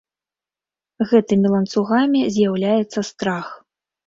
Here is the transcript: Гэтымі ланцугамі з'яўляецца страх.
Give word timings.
Гэтымі 1.11 1.47
ланцугамі 1.57 2.21
з'яўляецца 2.37 2.99
страх. 3.13 3.47